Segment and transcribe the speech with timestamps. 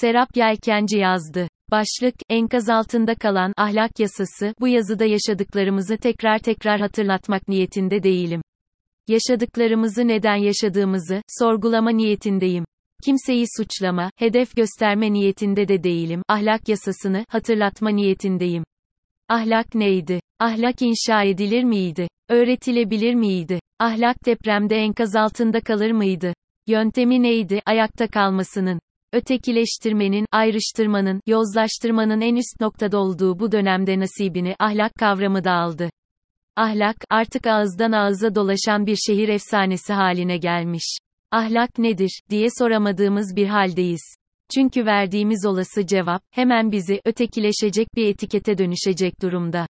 [0.00, 1.48] Serap Yelkenci yazdı.
[1.70, 8.42] Başlık, enkaz altında kalan ahlak yasası, bu yazıda yaşadıklarımızı tekrar tekrar hatırlatmak niyetinde değilim.
[9.08, 12.64] Yaşadıklarımızı neden yaşadığımızı, sorgulama niyetindeyim.
[13.04, 16.22] Kimseyi suçlama, hedef gösterme niyetinde de değilim.
[16.28, 18.64] Ahlak yasasını, hatırlatma niyetindeyim.
[19.28, 20.20] Ahlak neydi?
[20.40, 22.08] Ahlak inşa edilir miydi?
[22.28, 23.60] Öğretilebilir miydi?
[23.78, 26.34] Ahlak depremde enkaz altında kalır mıydı?
[26.66, 28.80] Yöntemi neydi, ayakta kalmasının?
[29.14, 35.90] Ötekileştirmenin, ayrıştırmanın, yozlaştırmanın en üst noktada olduğu bu dönemde nasibini ahlak kavramı da aldı.
[36.56, 40.96] Ahlak, artık ağızdan ağıza dolaşan bir şehir efsanesi haline gelmiş.
[41.30, 44.14] Ahlak nedir, diye soramadığımız bir haldeyiz.
[44.54, 49.66] Çünkü verdiğimiz olası cevap, hemen bizi, ötekileşecek bir etikete dönüşecek durumda.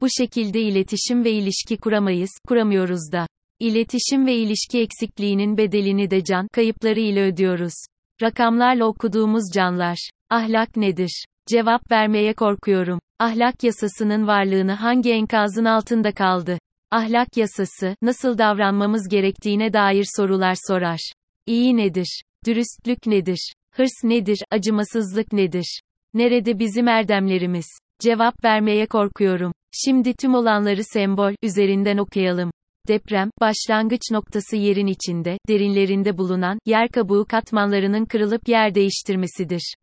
[0.00, 3.26] Bu şekilde iletişim ve ilişki kuramayız, kuramıyoruz da.
[3.58, 7.74] İletişim ve ilişki eksikliğinin bedelini de can kayıpları ile ödüyoruz.
[8.22, 10.10] Rakamlarla okuduğumuz canlar.
[10.30, 11.24] Ahlak nedir?
[11.46, 12.98] Cevap vermeye korkuyorum.
[13.18, 16.58] Ahlak yasasının varlığını hangi enkazın altında kaldı?
[16.90, 21.12] Ahlak yasası, nasıl davranmamız gerektiğine dair sorular sorar.
[21.46, 22.22] İyi nedir?
[22.46, 23.52] Dürüstlük nedir?
[23.74, 24.38] Hırs nedir?
[24.50, 25.80] Acımasızlık nedir?
[26.14, 27.66] Nerede bizim erdemlerimiz?
[28.00, 29.52] Cevap vermeye korkuyorum.
[29.72, 32.50] Şimdi tüm olanları sembol üzerinden okuyalım.
[32.88, 39.74] Deprem, başlangıç noktası yerin içinde, derinlerinde bulunan, yer kabuğu katmanlarının kırılıp yer değiştirmesidir.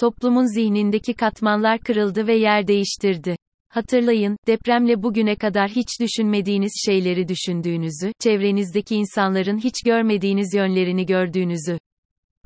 [0.00, 3.36] Toplumun zihnindeki katmanlar kırıldı ve yer değiştirdi.
[3.68, 11.78] Hatırlayın, depremle bugüne kadar hiç düşünmediğiniz şeyleri düşündüğünüzü, çevrenizdeki insanların hiç görmediğiniz yönlerini gördüğünüzü.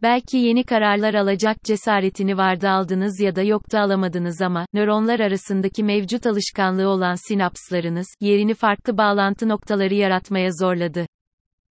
[0.02, 6.26] Belki yeni kararlar alacak cesaretini vardı aldınız ya da yoktu alamadınız ama, nöronlar arasındaki mevcut
[6.26, 11.06] alışkanlığı olan sinapslarınız, yerini farklı bağlantı noktaları yaratmaya zorladı.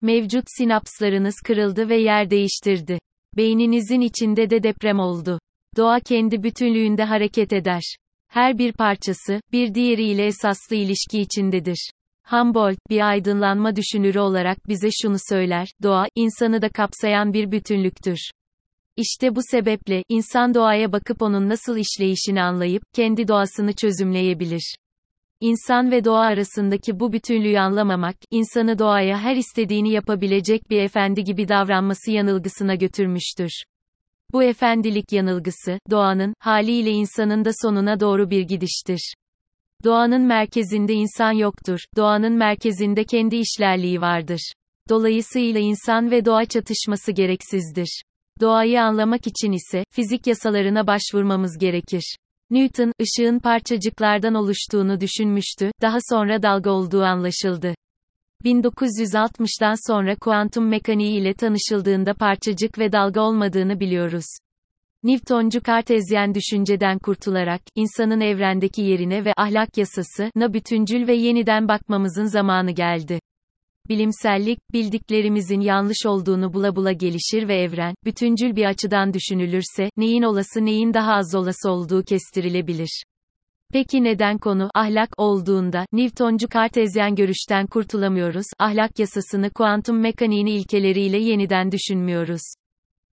[0.02, 3.00] Mevcut sinapslarınız kırıldı ve yer değiştirdi.
[3.38, 5.40] Beyninizin içinde de deprem oldu.
[5.78, 7.82] Doğa kendi bütünlüğünde hareket eder.
[8.28, 11.92] Her bir parçası, bir diğeriyle esaslı ilişki içindedir.
[12.30, 18.30] Humboldt, bir aydınlanma düşünürü olarak bize şunu söyler, doğa, insanı da kapsayan bir bütünlüktür.
[18.98, 24.76] İşte bu sebeple, insan doğaya bakıp onun nasıl işleyişini anlayıp, kendi doğasını çözümleyebilir.
[25.42, 31.48] İnsan ve doğa arasındaki bu bütünlüğü anlamamak, insanı doğaya her istediğini yapabilecek bir efendi gibi
[31.48, 33.64] davranması yanılgısına götürmüştür.
[34.34, 39.14] Bu efendilik yanılgısı, doğanın, haliyle insanın da sonuna doğru bir gidiştir.
[39.84, 44.52] Doğanın merkezinde insan yoktur, doğanın merkezinde kendi işlerliği vardır.
[44.90, 48.04] Dolayısıyla insan ve doğa çatışması gereksizdir.
[48.42, 52.16] Doğayı anlamak için ise, fizik yasalarına başvurmamız gerekir.
[52.50, 57.74] Newton, ışığın parçacıklardan oluştuğunu düşünmüştü, daha sonra dalga olduğu anlaşıldı.
[58.46, 64.26] 1960'dan sonra kuantum mekaniği ile tanışıldığında parçacık ve dalga olmadığını biliyoruz.
[65.04, 72.26] Newtoncu kartezyen düşünceden kurtularak, insanın evrendeki yerine ve ahlak yasası, na bütüncül ve yeniden bakmamızın
[72.26, 73.20] zamanı geldi.
[73.90, 80.66] Bilimsellik, bildiklerimizin yanlış olduğunu bula bula gelişir ve evren, bütüncül bir açıdan düşünülürse, neyin olası
[80.66, 83.04] neyin daha az olası olduğu kestirilebilir.
[83.74, 91.72] Peki neden konu ahlak olduğunda Newtoncu kartezyen görüşten kurtulamıyoruz, ahlak yasasını kuantum mekaniğini ilkeleriyle yeniden
[91.72, 92.42] düşünmüyoruz.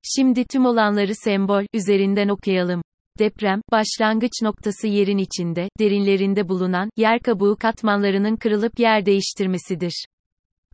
[0.06, 2.82] Şimdi tüm olanları sembol üzerinden okuyalım.
[3.18, 10.04] Deprem, başlangıç noktası yerin içinde, derinlerinde bulunan, yer kabuğu katmanlarının kırılıp yer değiştirmesidir.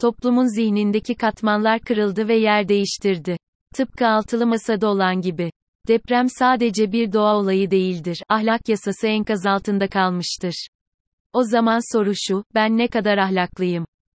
[0.00, 3.36] Toplumun zihnindeki katmanlar kırıldı ve yer değiştirdi.
[3.74, 5.50] Tıpkı altılı masada olan gibi.
[5.88, 10.66] Deprem sadece bir doğa olayı değildir, ahlak yasası enkaz altında kalmıştır.
[11.32, 13.84] O zaman soru şu, ben ne kadar ahlaklıyım?